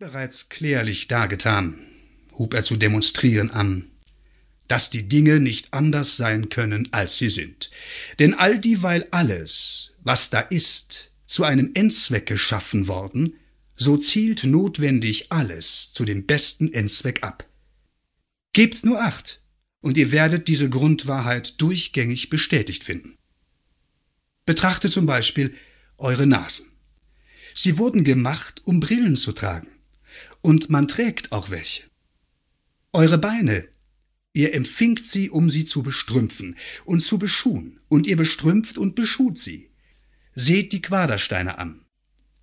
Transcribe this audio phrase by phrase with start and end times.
[0.00, 1.78] bereits klärlich dargetan,
[2.38, 3.90] hub er zu demonstrieren an,
[4.66, 7.70] dass die Dinge nicht anders sein können, als sie sind.
[8.18, 13.34] Denn all dieweil alles, was da ist, zu einem Endzweck geschaffen worden,
[13.76, 17.46] so zielt notwendig alles zu dem besten Endzweck ab.
[18.54, 19.42] Gebt nur acht,
[19.82, 23.18] und ihr werdet diese Grundwahrheit durchgängig bestätigt finden.
[24.46, 25.54] Betrachtet zum Beispiel
[25.98, 26.72] eure Nasen.
[27.54, 29.68] Sie wurden gemacht, um Brillen zu tragen
[30.42, 31.84] und man trägt auch welche.
[32.92, 33.68] Eure Beine,
[34.32, 39.38] ihr empfingt sie, um sie zu bestrümpfen und zu beschuhen, und ihr bestrümpft und beschut
[39.38, 39.70] sie.
[40.32, 41.84] Seht die Quadersteine an.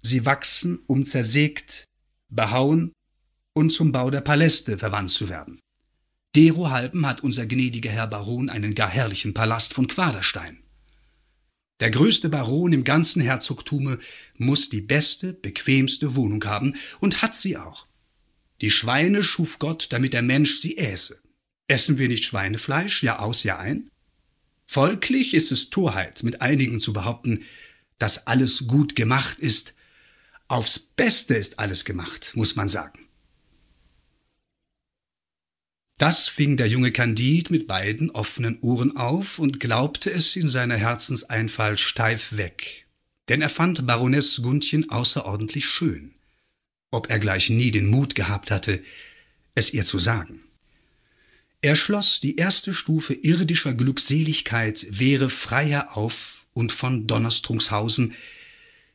[0.01, 1.85] Sie wachsen, um zersägt,
[2.29, 2.93] behauen
[3.53, 5.59] und zum Bau der Paläste verwandt zu werden.
[6.35, 10.61] Derohalben hat unser gnädiger Herr Baron einen gar herrlichen Palast von Quaderstein.
[11.79, 13.99] Der größte Baron im ganzen Herzogtume
[14.37, 17.86] muss die beste, bequemste Wohnung haben und hat sie auch.
[18.61, 21.21] Die Schweine schuf Gott, damit der Mensch sie äße.
[21.67, 23.91] Essen wir nicht Schweinefleisch, Jahr aus, Jahr ein?
[24.65, 27.43] Folglich ist es Torheit, mit einigen zu behaupten,
[27.99, 29.73] dass alles gut gemacht ist.
[30.47, 32.99] Aufs Beste ist alles gemacht, muss man sagen.
[35.97, 40.77] Das fing der junge Kandid mit beiden offenen Ohren auf und glaubte es in seiner
[40.77, 42.87] Herzenseinfall steif weg.
[43.29, 46.16] Denn er fand Baroness Gundchen außerordentlich schön
[46.91, 48.81] ob er gleich nie den Mut gehabt hatte,
[49.55, 50.41] es ihr zu sagen.
[51.61, 58.13] Er schloss, die erste Stufe irdischer Glückseligkeit wäre freier auf und von Donnerstrungshausen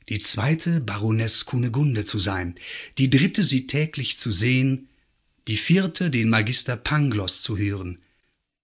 [0.08, 2.54] die zweite Baroness Kunegunde zu sein,
[2.98, 4.88] die dritte sie täglich zu sehen,
[5.48, 7.98] die vierte den Magister Pangloss zu hören,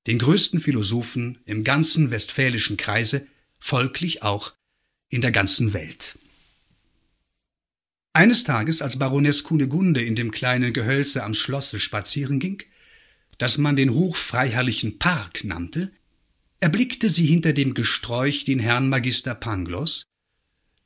[0.06, 3.26] den größten Philosophen im ganzen westfälischen Kreise,
[3.58, 4.52] folglich auch
[5.10, 6.18] in der ganzen Welt.
[8.18, 12.60] Eines Tages, als Baroness Kunegunde in dem kleinen Gehölze am Schlosse spazieren ging,
[13.38, 15.92] das man den hochfreiherrlichen Park nannte,
[16.58, 20.02] erblickte sie hinter dem Gesträuch den Herrn Magister Pangloss,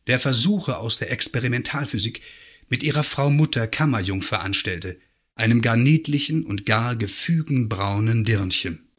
[0.08, 2.20] der Versuche aus der Experimentalphysik
[2.68, 5.00] mit ihrer Frau Mutter Kammerjungfer anstellte,
[5.34, 8.90] einem gar niedlichen und gar gefügen braunen Dirnchen.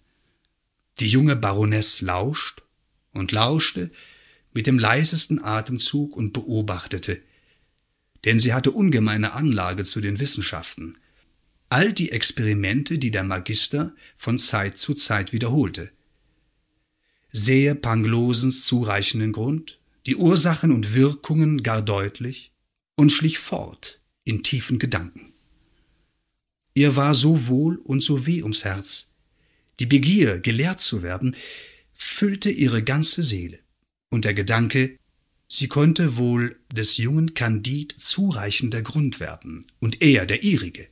[1.00, 2.64] Die junge Baroness lauscht
[3.12, 3.92] und lauschte
[4.54, 7.22] mit dem leisesten Atemzug und beobachtete,
[8.26, 10.98] denn sie hatte ungemeine Anlage zu den Wissenschaften.
[11.70, 15.92] All die Experimente, die der Magister von Zeit zu Zeit wiederholte.
[17.32, 22.52] Sehe Panglosens zureichenden Grund, die Ursachen und Wirkungen gar deutlich
[22.96, 25.34] und schlich fort in tiefen Gedanken.
[26.76, 29.14] Ihr war so wohl und so weh ums Herz.
[29.80, 31.36] Die Begier, gelehrt zu werden,
[31.94, 33.60] füllte ihre ganze Seele,
[34.10, 34.98] und der Gedanke,
[35.56, 40.90] Sie konnte wohl des jungen Kandid zureichender Grund werden, und er der ihrige.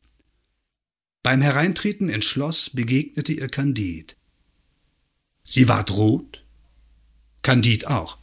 [1.23, 4.17] Beim Hereintreten ins Schloss begegnete ihr Kandid.
[5.43, 6.45] Sie ward rot,
[7.41, 8.19] Kandid auch.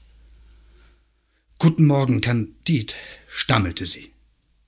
[1.59, 2.95] Guten Morgen, Kandid,
[3.29, 4.13] stammelte sie.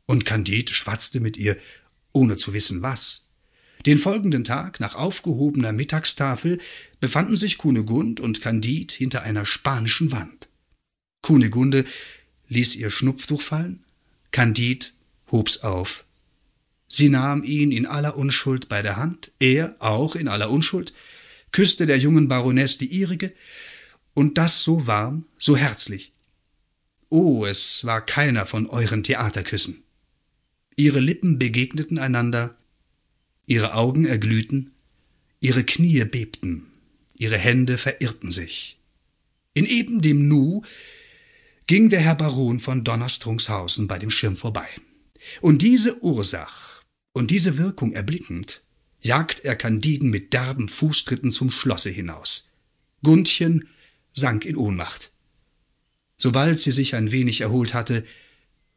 [0.07, 1.57] Und Kandid schwatzte mit ihr,
[2.13, 3.27] ohne zu wissen was.
[3.87, 6.59] Den folgenden Tag, nach aufgehobener Mittagstafel,
[6.99, 10.50] befanden sich Kunegund und Kandid hinter einer spanischen Wand.
[11.23, 11.85] Kunigunde
[12.49, 13.85] ließ ihr Schnupftuch fallen,
[14.33, 14.93] Kandid
[15.31, 16.05] hob's auf.
[16.89, 20.93] Sie nahm ihn in aller Unschuld bei der Hand, er auch in aller Unschuld,
[21.53, 23.33] küsste der jungen Baroness die ihrige,
[24.15, 26.13] und das so warm, so herzlich.
[27.09, 29.83] Oh, es war keiner von euren Theaterküssen.
[30.77, 32.57] Ihre Lippen begegneten einander,
[33.47, 34.73] ihre Augen erglühten,
[35.41, 36.67] ihre Knie bebten,
[37.17, 38.79] ihre Hände verirrten sich.
[39.55, 40.63] In eben dem Nu
[41.71, 44.67] ging der Herr Baron von Donnerstrungshausen bei dem Schirm vorbei.
[45.41, 46.83] Und diese Ursach
[47.13, 48.65] und diese Wirkung erblickend,
[49.01, 52.49] jagt er Candiden mit derben Fußtritten zum Schlosse hinaus.
[53.05, 53.69] Gundchen
[54.13, 55.13] sank in Ohnmacht.
[56.17, 58.05] Sobald sie sich ein wenig erholt hatte,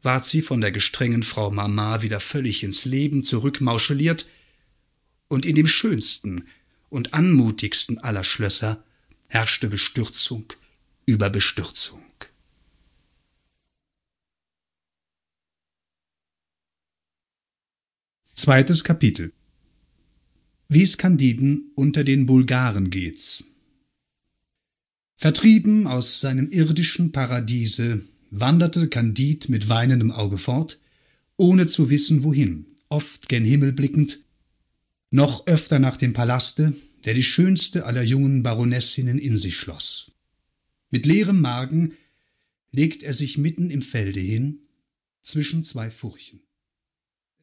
[0.02, 4.30] ward sie von der gestrengen Frau Mama wieder völlig ins Leben zurückmauscheliert,
[5.26, 6.46] und in dem schönsten
[6.90, 8.84] und anmutigsten aller Schlösser
[9.26, 10.52] herrschte Bestürzung
[11.06, 12.03] über Bestürzung.
[18.44, 19.32] Zweites Kapitel
[20.68, 23.44] Wie es Candiden unter den Bulgaren geht's.
[25.16, 30.78] Vertrieben aus seinem irdischen Paradiese wanderte Candid mit weinendem Auge fort,
[31.38, 34.18] ohne zu wissen wohin, oft gen Himmel blickend,
[35.08, 36.74] noch öfter nach dem Palaste,
[37.06, 40.12] der die schönste aller jungen Baronessinnen in sich schloss.
[40.90, 41.94] Mit leerem Magen
[42.72, 44.58] legt er sich mitten im Felde hin,
[45.22, 46.43] zwischen zwei Furchen.